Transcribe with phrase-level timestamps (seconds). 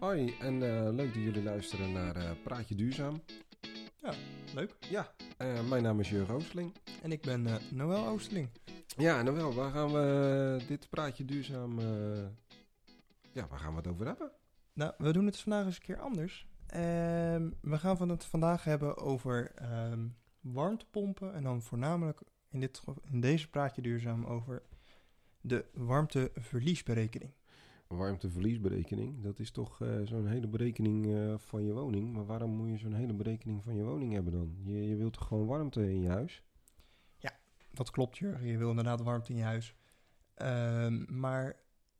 [0.00, 3.22] Hoi en eh, leuk dat jullie luisteren naar eh, Praatje Duurzaam.
[3.96, 4.14] Ja,
[4.54, 4.76] leuk.
[4.88, 6.72] Ja, eh, mijn naam is Jurgen Oosteling.
[7.02, 8.48] En ik ben Noël Oosterling.
[8.96, 11.80] Ja, wel, waar gaan we dit Praatje Duurzaam...
[13.32, 14.30] ja, waar gaan we het over hebben?
[14.72, 16.46] Nou, we doen het vandaag eens een keer anders.
[16.66, 20.08] Ehm, we gaan van het vandaag hebben over ehm,
[20.40, 21.34] warmtepompen.
[21.34, 22.20] En dan voornamelijk
[22.50, 24.62] in, dit, in deze praatje duurzaam over
[25.40, 27.32] de warmteverliesberekening.
[27.88, 32.12] Warmteverliesberekening, dat is toch eh, zo'n hele berekening eh, van je woning.
[32.12, 34.56] Maar waarom moet je zo'n hele berekening van je woning hebben dan?
[34.62, 36.44] Je, je wilt toch gewoon warmte in je huis?
[37.70, 38.46] Dat klopt, Jurgen.
[38.46, 39.74] Je wil inderdaad warmte in je huis.
[40.34, 41.56] Ehm, maar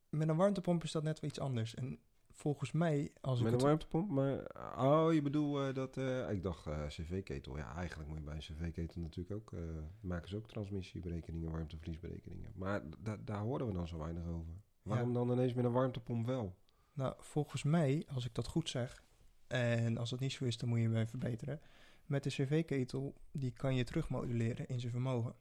[0.09, 1.75] met een warmtepomp is dat net wel iets anders.
[1.75, 1.99] En
[2.31, 3.67] volgens mij, als ik Met een het...
[3.69, 4.11] warmtepomp?
[4.11, 5.97] Maar, oh, je bedoelt eh, dat...
[6.31, 7.57] ik dacht cv-ketel.
[7.57, 9.53] Ja, eigenlijk moet je bij een cv-ketel natuurlijk ook...
[10.01, 12.53] maken ze ook transmissieberekeningen, warmteverliesberekeningen.
[12.55, 14.55] Maar da- daar horen we dan zo weinig over.
[14.87, 16.57] Waarom dan ineens met een warmtepomp wel?
[16.93, 19.05] Nou, volgens mij, als ik dat goed zeg,
[19.47, 21.61] en als dat niet zo is, dan moet je me verbeteren.
[22.07, 25.35] Met de cv-ketel, die kan je terugmoduleren in zijn vermogen.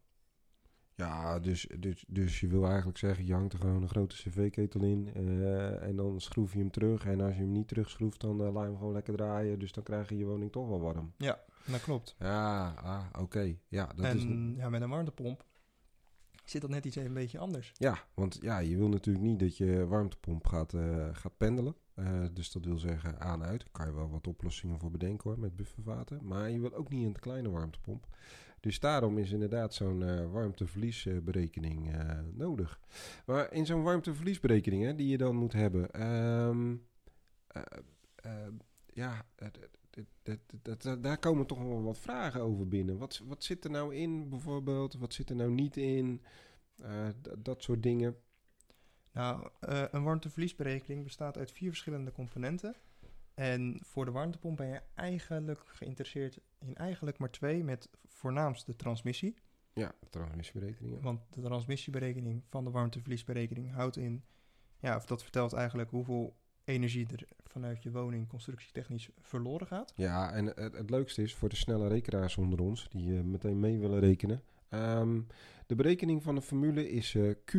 [0.96, 4.82] Ja, dus, dus, dus je wil eigenlijk zeggen, je hangt er gewoon een grote cv-ketel
[4.82, 7.06] in eh, en dan schroef je hem terug.
[7.06, 9.60] En als je hem niet terugschroeft, dan eh, laat je hem gewoon lekker draaien.
[9.60, 11.14] Dus dan krijg je je woning toch wel warm.
[11.66, 12.16] Dat klopt.
[12.20, 13.56] Ja, ah, oké.
[13.68, 14.24] Ja, dat is...
[14.24, 15.46] en ja, met een warmtepomp
[16.50, 17.72] zit dat net iets een beetje anders.
[17.78, 21.76] Ja, want ja, je wil natuurlijk niet dat je warmtepomp gaat, eh, gaat pendelen.
[21.94, 23.60] Eh, dus dat wil zeggen aan en uit.
[23.60, 26.20] Daar kan je wel wat oplossingen voor bedenken hoor, met buffervaten.
[26.24, 28.08] Maar je wil ook niet een kleine warmtepomp.
[28.60, 31.96] Dus daarom is inderdaad zo'n eh, warmteverliesberekening
[32.34, 32.80] nodig.
[33.26, 35.92] Maar in zo'n warmteverliesberekening hè, die je dan moet hebben...
[38.26, 38.32] eh,
[38.94, 39.26] ja,
[39.96, 42.98] eh, d- d- d- d- d- daar komen toch wel wat vragen over binnen.
[42.98, 44.94] Wat, wat zit er nou in bijvoorbeeld?
[44.94, 46.22] Wat zit er nou niet in?
[46.82, 47.08] Eh,
[47.40, 48.16] dat soort dingen.
[49.12, 52.76] Nou, eh, een warmteverliesberekening bestaat uit vier verschillende componenten.
[53.34, 58.76] En voor de warmtepomp ben je eigenlijk geïnteresseerd in eigenlijk maar twee, met voornaamst de
[58.76, 59.36] transmissie.
[59.74, 61.02] Ja, transmissieberekeningen.
[61.02, 64.24] Want de transmissieberekening van de warmteverliesberekening houdt in,
[64.80, 69.94] ja, of dat vertelt eigenlijk hoeveel energie er vanuit je woning constructietechnisch verloren gaat.
[69.96, 73.60] Ja, en het, het leukste is voor de snelle rekenaars onder ons, die eh, meteen
[73.60, 74.44] mee willen rekenen.
[74.70, 75.22] Ehm,
[75.66, 77.54] de berekening van de formule is eh, Q,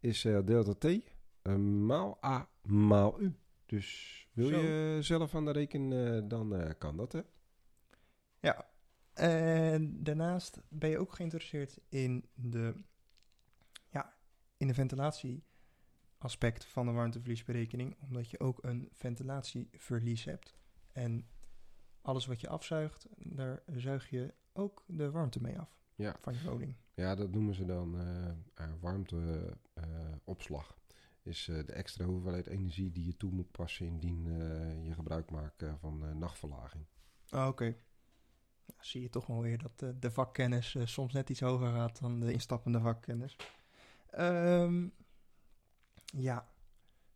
[0.00, 1.00] is eh, delta T,
[1.58, 3.34] maal A, maal U.
[3.66, 4.58] Dus wil Zo.
[4.58, 7.20] je zelf aan de rekenen, dan kan dat, hè?
[8.40, 8.72] Ja.
[9.14, 12.74] En daarnaast ben je ook geïnteresseerd in de,
[13.90, 14.14] ja,
[14.56, 14.74] in de
[16.30, 20.54] ventilatieaspect van de warmteverliesberekening, omdat je ook een ventilatieverlies hebt.
[20.92, 21.26] En
[22.02, 26.16] alles wat je afzuigt, daar zuig je ook de warmte mee af Ja.
[26.20, 26.74] van je woning.
[26.94, 27.98] Ja, dat noemen ze dan
[28.54, 30.76] eh warmteopslag.
[31.22, 35.30] is eh, de extra hoeveelheid energie die je toe moet passen indien eh, je gebruik
[35.30, 36.84] maakt eh, van eh, nachtverlaging.
[37.28, 37.76] Ah, Oké.
[38.80, 42.00] Zie je toch wel weer dat eh, de vakkennis eh, soms net iets hoger gaat
[42.00, 43.36] dan de instappende vakkennis.
[44.10, 44.88] Ehm,
[46.16, 46.48] ja,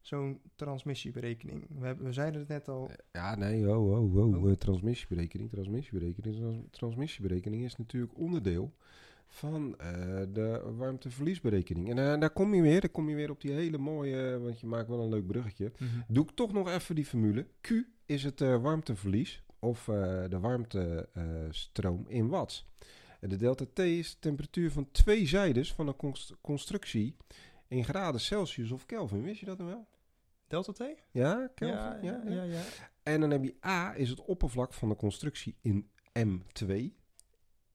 [0.01, 1.67] zo'n transmissieberekening.
[1.79, 2.89] We, hebben, we zeiden het net al.
[2.89, 4.51] Eh, Ja, nee, oh, oh, oh, Oh.
[4.51, 6.37] eh, transmissieberekening, transmissieberekening.
[6.37, 8.75] Trans- transmissieberekening is natuurlijk onderdeel
[9.31, 9.89] van eh,
[10.33, 11.91] de warmteverliesberekening.
[11.91, 14.61] En eh, daar kom je weer, daar kom je weer op die hele mooie, want
[14.61, 15.73] je maakt wel een leuk bruggetje.
[16.09, 17.47] Doe ik toch nog even die formule.
[17.61, 17.71] Q
[18.07, 19.95] is het eh, warmteverlies of eh,
[20.29, 22.67] de warmtestroom in watts.
[23.21, 27.17] En de delta T is de temperatuur van twee zijdes van een const- constructie
[27.69, 29.23] in graden Celsius of Kelvin.
[29.23, 29.89] Wist je dat nou wel?
[30.47, 30.83] Delta T?
[31.11, 31.77] Ja, Kelvin?
[31.77, 32.63] Ja, ja, ja, ja.
[33.03, 36.67] En dan heb je A is het oppervlak van de constructie in M2.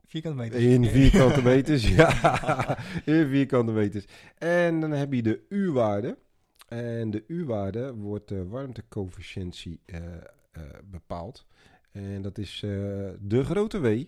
[0.05, 0.59] Vierkante meter.
[0.61, 2.77] In vierkante meters, ja.
[3.05, 4.05] In vierkante meters.
[4.37, 6.17] En dan heb je de U-waarde.
[6.67, 10.15] En de U-waarde wordt de warmtecoëfficiëntie eh,
[10.51, 11.45] eh, bepaald.
[11.91, 12.69] En dat is eh,
[13.19, 14.03] de grote W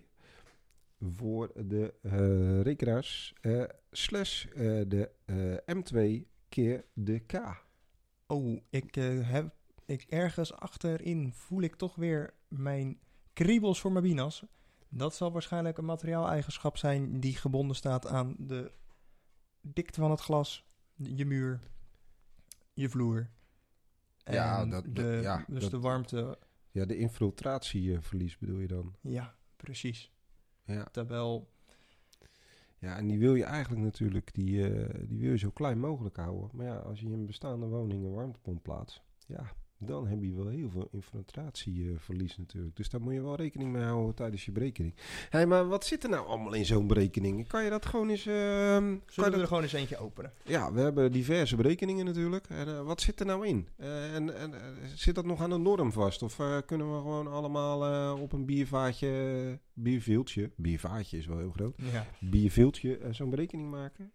[1.11, 4.53] voor de eh rekenaars eh, slash eh,
[4.87, 7.63] de eh, M2 keer de K.
[8.27, 9.53] Oh, ik heb.
[9.85, 12.99] Ik, ergens achterin voel ik toch weer mijn
[13.33, 14.43] kriebels voor mijn binas.
[14.89, 18.71] Dat zal waarschijnlijk een materiaaleigenschap zijn die gebonden staat aan de
[19.61, 20.65] dikte van het glas,
[20.95, 21.59] je muur,
[22.73, 23.29] je vloer.
[24.17, 26.37] Ja, En dat- dat- de, ja, dus dat- de warmte.
[26.71, 28.95] Ja, de infiltratieverlies bedoel je dan?
[29.01, 30.11] Ja, precies.
[30.65, 30.83] Ja.
[30.91, 31.47] Terwijl,
[32.79, 36.15] Ja, en die wil je eigenlijk natuurlijk, die, eh, die wil je zo klein mogelijk
[36.15, 36.49] houden.
[36.53, 40.33] Maar ja, als je in een bestaande woning een warmtepomp plaatst, ja, dan heb je
[40.33, 42.75] wel heel veel infiltratieverlies natuurlijk.
[42.75, 44.93] Dus daar moet je wel rekening mee houden tijdens je berekening.
[45.29, 47.47] Hé, maar wat zit er nou allemaal in zo'n berekening?
[47.47, 48.25] Kan je dat gewoon eens...
[48.25, 50.31] ehm, kan je Zullen we dat- er gewoon eens eentje openen?
[50.43, 52.45] Ja, we hebben diverse berekeningen natuurlijk.
[52.49, 53.67] En eh, wat zit er nou in?
[53.75, 54.59] Eh, en en eh,
[54.95, 56.21] zit dat nog aan de norm vast?
[56.23, 56.35] Of
[56.65, 62.05] kunnen we gewoon allemaal op een biervaatje, bierviltje, biervaatje is wel heel groot, Ja.
[62.19, 64.11] bierviltje zo'n berekening maken?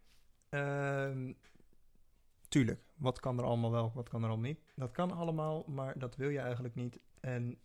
[2.51, 4.61] Tuurlijk, wat kan er allemaal wel, wat kan er allemaal niet?
[4.75, 7.01] Dat kan allemaal, maar dat wil je eigenlijk niet.
[7.21, 7.59] En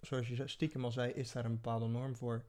[0.00, 2.44] zoals je stiekem al zei, is daar een bepaalde norm voor?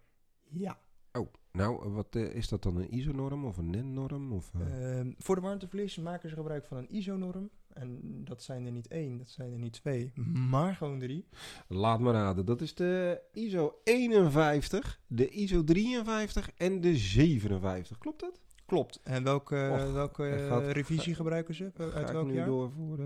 [0.50, 0.80] Ja.
[1.12, 4.32] Oh, nou, wat eh, is dat dan een ISO-norm of een NEN-norm?
[4.32, 5.00] Of, eh?
[5.00, 7.50] Ehm, voor de warmteverlies maken ze gebruik van een ISO-norm.
[7.74, 10.12] En dat zijn er niet één, dat zijn er niet twee,
[10.50, 11.28] maar gewoon drie.
[11.68, 17.98] Laat me raden, dat is de ISO 51, de ISO 53 en de 57.
[17.98, 18.42] Klopt dat?
[18.74, 19.00] Klopt.
[19.04, 21.72] En welke, Och, welke gaat- eh, revisie gebruiken ze?
[21.75, 22.46] Ga Uit ik welk nu jaar?
[22.46, 23.06] door voor eh,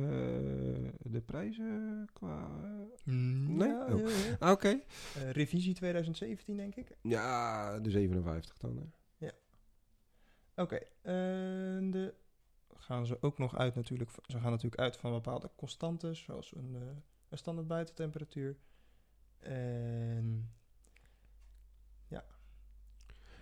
[1.04, 2.48] de prijzen qua...
[3.04, 3.68] Mm, Nee?
[3.68, 4.00] ja, Oh.
[4.00, 4.36] ja, ja.
[4.40, 4.68] Ah, Oké.
[5.16, 6.98] Eh, revisie 2017, denk ik.
[7.02, 8.78] Ja, de 57 dan.
[9.18, 9.28] Hè.
[10.56, 12.14] Oké, en de
[12.76, 14.10] gaan ze ook nog uit natuurlijk.
[14.26, 16.82] Ze gaan natuurlijk uit van bepaalde constantes, zoals een, eh,
[17.30, 18.58] een standaard buitentemperatuur.
[19.40, 20.52] En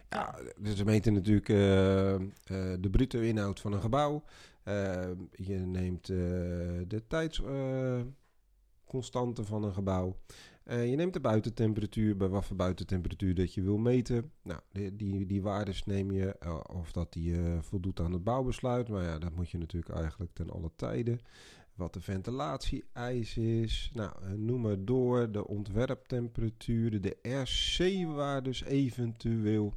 [0.10, 2.22] Ja, dus ze meten natuurlijk eh, eh,
[2.80, 4.24] de bruto inhoud van een gebouw.
[4.63, 6.06] Eh, je neemt
[6.88, 10.16] de tijdsconstante van een gebouw.
[10.66, 14.31] Je neemt de buitentemperatuur, bij wat voor buitentemperatuur dat je wil meten.
[14.42, 16.36] Nou, die, die, die waardes neem je,
[16.74, 18.90] of dat die voldoet aan het bouwbesluit.
[18.90, 21.19] Maar ja, dat moet je natuurlijk eigenlijk ten alle tijden.
[21.75, 23.92] Wat de ventilatie-eis is.
[23.94, 25.31] Nou, eh, noem maar door.
[25.31, 29.74] De ontwerptemperatuur, de RC-waardes eventueel.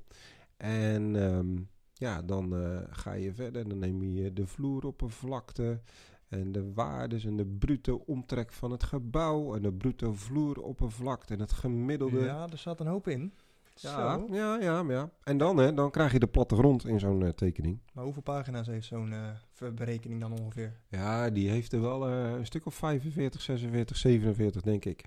[0.57, 1.57] En ehm,
[1.93, 3.69] ja, dan eh, ga je verder.
[3.69, 5.81] Dan neem je de vloeroppervlakte
[6.29, 11.41] en de waardes en de bruto omtrek van het gebouw en de bruto vloeroppervlakte en
[11.41, 12.21] het gemiddelde.
[12.21, 13.33] ja, er zat een hoop in.
[13.81, 14.27] Ja, Zo.
[14.35, 15.11] ja, ja, ja.
[15.25, 17.79] En dan, hè, dan krijg je de plattegrond in zo'n eh, tekening.
[17.93, 20.81] Maar hoeveel pagina's heeft zo'n eh, berekening dan ongeveer?
[20.89, 25.05] Ja, die heeft er wel eh, een stuk of 45, 46, 47, denk ik.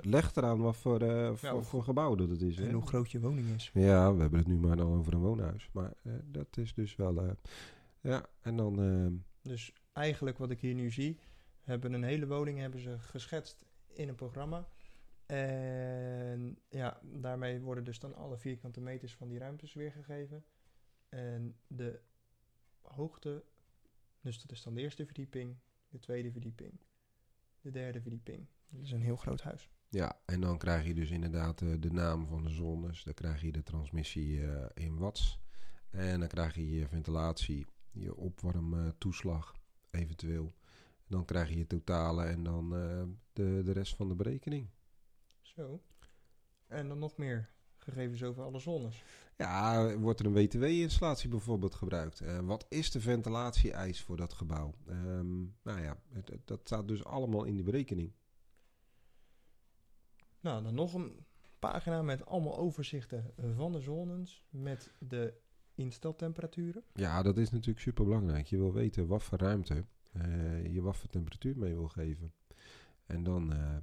[0.00, 2.56] Leg, er, eraan wat voor, eh, voor, voor gebouw dat het is.
[2.56, 2.66] hè.
[2.66, 3.70] En hoe groot je woning is.
[3.74, 5.68] Ja, we hebben het nu maar al over een woonhuis.
[5.72, 5.92] Maar
[6.24, 7.36] dat is dus wel...
[8.00, 8.82] ja, en dan...
[8.82, 11.18] eh, Dus eigenlijk wat ik hier nu zie,
[11.62, 13.64] hebben een hele woning hebben ze geschetst
[13.94, 14.66] in een programma.
[15.32, 20.44] En ja, daarmee worden dus dan alle vierkante meters van die ruimtes weergegeven.
[21.08, 22.00] En de
[22.80, 23.44] hoogte,
[24.20, 25.56] dus dat is dan de eerste verdieping,
[25.88, 26.80] de tweede verdieping,
[27.60, 28.46] de derde verdieping.
[28.68, 29.70] Dat is een heel groot huis.
[29.88, 33.04] Ja, en dan krijg je dus inderdaad eh, de naam van de zones.
[33.04, 35.38] Dan krijg je de transmissie eh, in watts.
[35.90, 39.54] En dan krijg je je ventilatie, je opwarmtoeslag
[39.90, 40.54] eventueel.
[41.06, 43.02] Dan krijg je je totale en dan eh,
[43.32, 44.68] de, de rest van de berekening.
[45.56, 45.82] Zo.
[46.66, 49.04] En dan nog meer gegevens over alle zones.
[49.36, 52.20] Ja, wordt er een WTW-installatie bijvoorbeeld gebruikt?
[52.20, 54.74] Eh, wat is de ventilatie-eis voor dat gebouw?
[54.86, 58.12] Ehm, nou ja, het- het- dat staat dus allemaal in die berekening.
[60.40, 61.26] Nou, dan nog een
[61.58, 65.34] pagina met allemaal overzichten van de zones met de
[65.74, 66.84] insteltemperaturen.
[66.94, 68.46] Ja, dat is natuurlijk super belangrijk.
[68.46, 72.32] Je wil weten wat voor ruimte eh, je wat voor temperatuur mee wil geven.
[73.06, 73.76] En dan eh,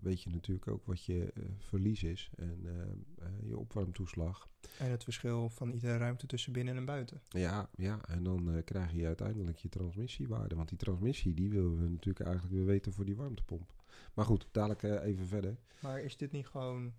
[0.00, 2.82] weet je natuurlijk ook wat je eh, verlies is en eh,
[3.26, 4.48] eh, je opwarmtoeslag.
[4.78, 7.22] En het verschil van iedere ruimte tussen binnen en buiten.
[7.28, 10.54] Ja, ja, en dan eh, krijg je uiteindelijk je transmissiewaarde.
[10.54, 13.74] Want die transmissie die willen we natuurlijk eigenlijk weer weten voor die warmtepomp.
[14.14, 15.56] Maar goed, dadelijk eh, even verder.
[15.80, 16.94] Maar is dit niet gewoon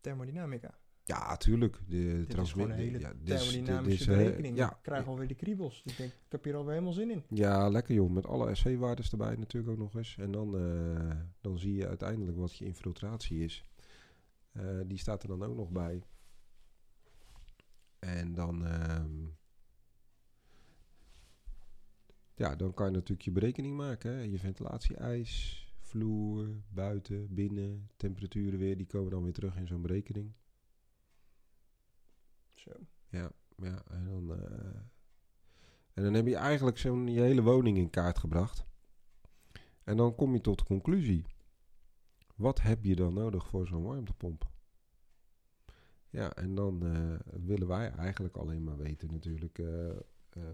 [0.00, 0.78] thermodynamica?
[1.10, 1.78] Ja, tuurlijk.
[1.88, 4.56] De Dit is transmi- gewoon een de- hele ja, dit is- dit thermodynamische is, berekening.
[4.56, 5.82] ja, Ik krijg alweer de kriebels.
[5.84, 7.22] Ik denk, ik heb hier alweer helemaal zin in.
[7.28, 8.10] Ja, lekker joh.
[8.10, 10.16] Met alle SC-waardes erbij natuurlijk ook nog eens.
[10.18, 13.64] En dan, eh, dan zie je uiteindelijk wat je infiltratie is.
[14.52, 16.02] Eh, die staat er dan ook nog bij.
[17.98, 18.66] En dan...
[18.66, 19.10] ehm,
[22.34, 24.10] ja, dan kan je natuurlijk je berekening maken.
[24.12, 24.20] Hè.
[24.22, 28.76] Je ventilatie-eis, vloer, buiten, binnen, temperaturen weer.
[28.76, 30.32] Die komen dan weer terug in zo'n berekening.
[32.60, 32.70] Zo.
[33.08, 34.32] Ja, ja en dan...
[34.38, 34.80] eh,
[35.94, 38.64] en dan heb je eigenlijk zo'n je hele woning in kaart gebracht.
[39.84, 41.24] En dan kom je tot de conclusie.
[42.36, 44.50] Wat heb je dan nodig voor zo'n warmtepomp?
[46.10, 49.90] Ja, en dan eh, willen wij eigenlijk alleen maar weten natuurlijk eh,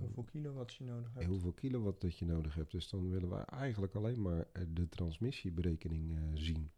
[0.00, 1.26] Hoeveel kilowatt je nodig hebt.
[1.26, 2.70] hoeveel kilowatt dat je nodig hebt.
[2.70, 6.70] Dus dan willen wij eigenlijk alleen maar de transmissieberekening zien.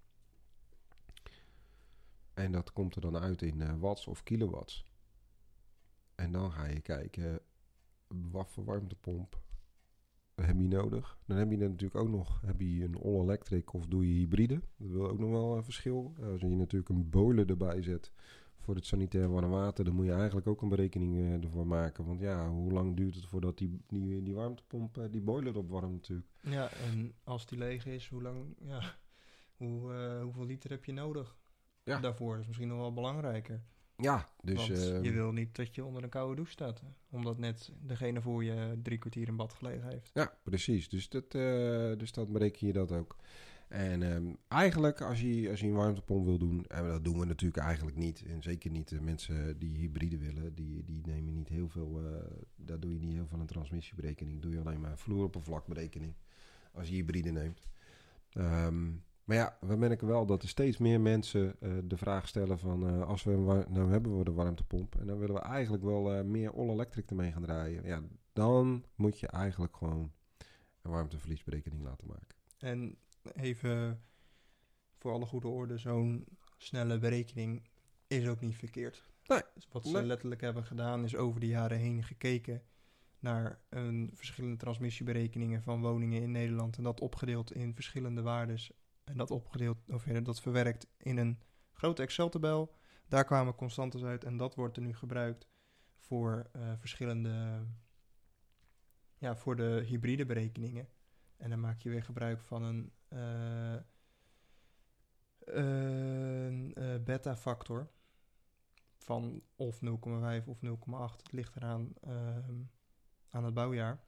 [2.34, 4.87] En dat komt er dan uit in watts of kilowatts.
[6.18, 7.40] En dan ga je kijken
[8.06, 9.40] wat voor warmtepomp
[10.34, 11.18] heb je nodig?
[11.26, 14.60] Dan heb je natuurlijk ook nog heb je een all-electric of doe je hybride.
[14.76, 16.14] Dat wil ook nog wel een verschil.
[16.22, 18.12] Als je natuurlijk een boiler erbij zet
[18.58, 22.04] voor het sanitair warm water, dan moet je eigenlijk ook een berekening uh, ervoor maken.
[22.04, 26.28] Want ja, hoe lang duurt het voordat die, die, die warmtepomp die boiler opwarmt natuurlijk.
[26.40, 28.94] Ja, en als die leeg is, hoe lang, ja,
[29.56, 31.36] hoe, uh, hoeveel liter heb je nodig?
[31.82, 32.00] Ja.
[32.00, 33.62] Daarvoor is misschien nog wel belangrijker.
[34.02, 34.68] Ja, dus...
[34.68, 36.82] Want ehm, je wil niet dat je onder een koude douche staat.
[37.10, 40.10] Omdat net degene voor je drie kwartier in bad gelegen heeft.
[40.14, 40.88] Ja, precies.
[40.88, 41.30] Dus dat,
[41.98, 43.16] dus dat bereken je dat ook.
[43.68, 47.24] En um, eigenlijk, als je, als je een warmtepomp wil doen, en dat doen we
[47.24, 48.24] natuurlijk eigenlijk niet.
[48.26, 52.16] En zeker niet de mensen die hybride willen, die, die nemen niet heel veel, uh,
[52.56, 54.42] daar doe je niet heel veel aan transmissieberekening.
[54.42, 56.14] Doe je alleen maar vloeroppervlakberekening
[56.72, 57.66] als je hybride neemt.
[58.34, 62.58] Um, maar ja, we merken wel dat er steeds meer mensen uh, de vraag stellen
[62.58, 66.24] van uh, als we nou hebben we de warmtepomp en dan willen we eigenlijk wel
[66.24, 67.84] meer all-electric ermee gaan draaien.
[67.84, 70.12] Ja, dan moet je eigenlijk gewoon
[70.82, 72.36] een warmteverliesberekening laten maken.
[72.58, 72.96] En
[73.34, 74.02] even
[74.98, 76.24] voor alle goede orde, zo'n
[76.56, 77.68] snelle berekening
[78.06, 79.02] is ook niet verkeerd.
[79.26, 79.42] Nee.
[79.54, 82.62] Dus wat ze letterlijk hebben gedaan is over de jaren heen gekeken
[83.18, 88.72] naar een verschillende transmissieberekeningen van woningen in Nederland en dat opgedeeld in verschillende waardes
[89.08, 91.38] en dat opgedeeld of dat verwerkt in een
[91.72, 92.74] grote Excel-tabel.
[93.08, 95.48] Daar kwamen constantes uit en dat wordt er nu gebruikt
[95.98, 97.66] voor uh, verschillende
[99.18, 100.88] ja, voor de hybride berekeningen.
[101.36, 103.76] En dan maak je weer gebruik van een, uh,
[107.04, 107.90] beta-factor
[108.98, 111.16] van of 0,5 of 0,8.
[111.16, 112.36] Het ligt eraan uh,
[113.28, 114.06] aan het bouwjaar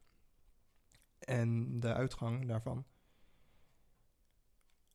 [1.19, 2.85] en de uitgang daarvan.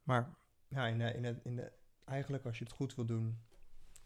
[0.05, 0.29] Maar
[0.67, 1.71] ja, in de, in de, in de,
[2.05, 3.38] eigenlijk als je het goed wil doen,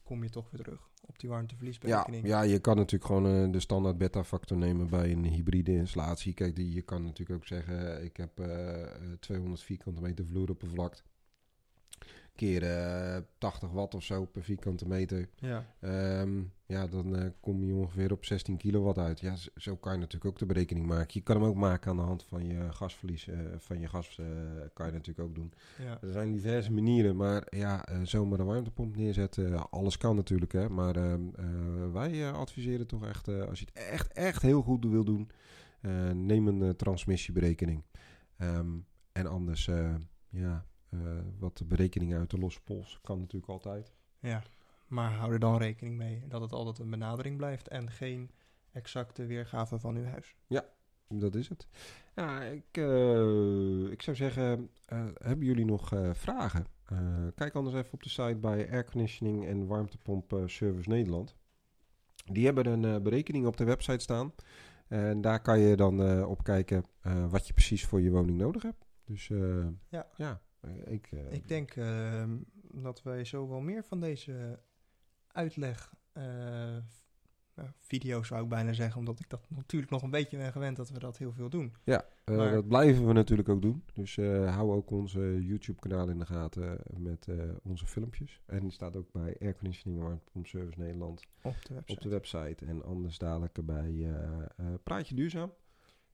[0.04, 2.28] kom je toch weer terug op die warmteverliesberekening.
[2.28, 6.34] Ja, ja je kan natuurlijk gewoon uh, de standaard beta-factor nemen bij een hybride installatie.
[6.34, 8.48] Kijk, die, je kan natuurlijk ook zeggen, ik heb uh,
[9.20, 11.04] 200 vierkante meter vloeroppervlak.
[12.40, 15.30] Keer uh, 80 watt of zo per vierkante meter.
[15.36, 15.66] Ja,
[16.22, 19.20] um, ja dan uh, kom je ongeveer op 16 kilowatt uit.
[19.20, 21.08] Ja, zo kan je natuurlijk ook de berekening maken.
[21.14, 23.28] Je kan hem ook maken aan de hand van je gasverlies.
[23.28, 24.22] Uh, van je gas
[24.74, 25.54] kan je natuurlijk ook doen.
[25.78, 25.98] ja.
[26.02, 30.52] Er zijn diverse manieren, maar ja, zomaar een warmtepomp neerzetten, alles kan natuurlijk.
[30.52, 31.14] Hè, maar uh,
[31.94, 35.30] wij adviseren toch echt, als je het echt, echt heel goed wil doen,
[36.14, 37.84] neem een transmissieberekening.
[38.38, 39.70] Um, en anders,
[40.30, 40.66] ja,
[41.40, 43.92] wat de berekeningen uit de losse pols kan natuurlijk altijd.
[44.20, 44.44] Ja,
[44.88, 48.32] maar hou er dan rekening mee dat het altijd een benadering blijft en geen
[48.72, 50.36] exacte weergave van uw huis.
[50.48, 50.66] Ja,
[51.08, 51.68] dat is het.
[52.16, 56.66] Ja, ik, uh, ik zou zeggen, uh, hebben jullie nog uh, vragen?
[57.36, 61.36] kijk anders even op de site bij Airconditioning en Warmtepomp Service Nederland.
[62.26, 64.34] Die hebben een berekening op de website staan.
[64.88, 66.86] En daar kan je dan op kijken
[67.30, 68.86] wat je precies voor je woning nodig hebt.
[69.06, 69.28] Dus
[69.90, 70.42] ja, ja
[70.86, 72.38] ik, ik denk ehm,
[72.72, 74.60] dat wij zo wel meer van deze
[75.28, 75.94] uitleg
[77.60, 80.78] nou, video's zou ik bijna zeggen, omdat ik dat natuurlijk nog een beetje ben gewend
[80.78, 81.74] dat we dat heel veel doen.
[81.84, 83.84] Ja, maar, dat blijven we natuurlijk ook doen.
[83.94, 87.28] Dus hou ook onze YouTube-kanaal in de gaten met
[87.64, 88.42] onze filmpjes.
[88.46, 91.94] En die staat ook bij Airconditioning Warmtepomp Service Nederland op de website.
[91.94, 92.66] Op de website.
[92.66, 94.10] En anders dadelijk bij
[94.84, 95.54] Praatje Duurzaam.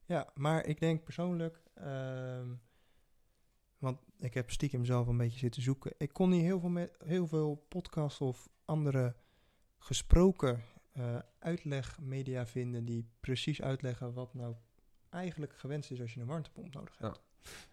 [0.04, 2.48] Ja, maar ik denk persoonlijk, ehm,
[3.78, 5.94] want ik heb stiekem zelf een beetje zitten zoeken.
[5.98, 9.14] Ik kon niet heel veel, veel podcasts of andere
[9.78, 10.62] gesproken
[10.96, 14.54] uh, uitlegmedia vinden die precies uitleggen wat nou
[15.10, 17.20] eigenlijk gewenst is als je een warmtepomp nodig hebt.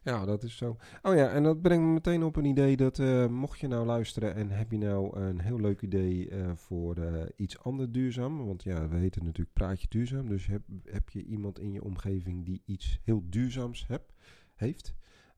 [0.03, 0.25] Ja.
[0.25, 0.77] Dat is zo.
[1.01, 3.85] Oh ja, en dat brengt me meteen op een idee dat uh, mocht je nou
[3.85, 6.97] luisteren en heb je nou een heel leuk idee uh, voor
[7.35, 11.59] iets anders duurzaam, want ja, we heten natuurlijk Praatje Duurzaam, dus heb, heb je iemand
[11.59, 14.13] in je omgeving die iets heel duurzaams heb,
[14.55, 14.93] heeft,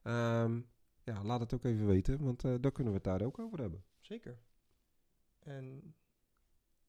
[0.06, 0.70] um,
[1.02, 3.84] ja, laat het ook even weten, want dan kunnen we het daar ook over hebben.
[4.00, 4.38] Zeker.
[5.38, 5.94] En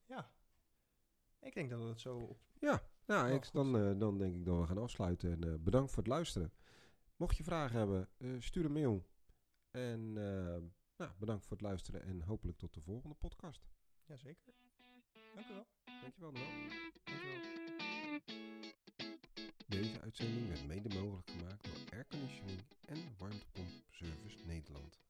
[0.06, 0.32] ja,
[1.40, 2.18] ik denk dat het zo...
[2.18, 2.40] Op...
[2.60, 5.32] Ja, nou, ik, dan, uh, dan denk ik dat we gaan afsluiten.
[5.32, 6.54] En uh, bedankt voor het luisteren.
[7.16, 8.10] Mocht je vragen hebben,
[8.44, 9.08] stuur een mail.
[9.72, 10.14] En
[10.98, 13.68] nou, bedankt voor het luisteren en hopelijk tot de volgende podcast.
[14.06, 14.54] Jazeker.
[15.36, 15.68] Dank u wel.
[16.02, 17.57] Dankjewel, Noel.
[19.78, 25.07] Deze uitzending werd mede mogelijk gemaakt door Airconditioning en Warmtepomp Service Nederland.